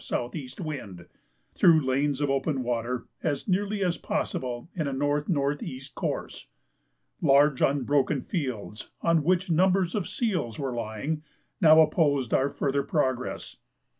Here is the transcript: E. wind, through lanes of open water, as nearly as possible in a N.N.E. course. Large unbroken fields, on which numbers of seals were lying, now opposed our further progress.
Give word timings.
E. 0.33 0.49
wind, 0.59 1.05
through 1.53 1.85
lanes 1.85 2.21
of 2.21 2.31
open 2.31 2.63
water, 2.63 3.05
as 3.21 3.47
nearly 3.47 3.83
as 3.83 3.97
possible 3.99 4.67
in 4.73 4.87
a 4.87 4.89
N.N.E. 4.89 5.81
course. 5.93 6.47
Large 7.21 7.61
unbroken 7.61 8.23
fields, 8.23 8.89
on 9.03 9.23
which 9.23 9.51
numbers 9.51 9.93
of 9.93 10.09
seals 10.09 10.57
were 10.57 10.73
lying, 10.73 11.21
now 11.61 11.79
opposed 11.81 12.33
our 12.33 12.49
further 12.49 12.81
progress. 12.81 13.57